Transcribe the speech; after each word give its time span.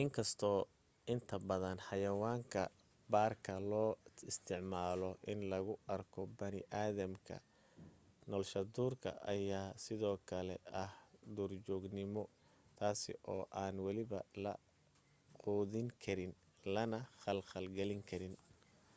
inkastoo 0.00 0.58
inta 1.12 1.34
badan 1.48 1.78
xayawaanka 1.86 2.62
baarka 3.12 3.52
loo 3.70 3.90
isticmaalo 4.30 5.10
in 5.32 5.40
lagu 5.52 5.74
arko 5.94 6.20
bani 6.38 6.60
aadamka 6.82 7.34
nolshaduurka 8.30 9.10
ayaa 9.32 9.68
sido 9.84 10.10
kale 10.30 10.56
ah 10.82 10.92
duurjoognimo 11.34 12.22
taasi 12.78 13.10
oo 13.32 13.42
aan 13.62 13.74
weliba 13.86 14.20
la 14.44 14.52
quudin 15.42 15.88
karin 16.02 16.32
lana 16.74 16.98
khalkhal 17.22 17.66
galin 17.76 18.02
karin 18.10 18.34